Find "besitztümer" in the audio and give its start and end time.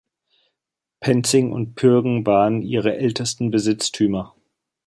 3.51-4.33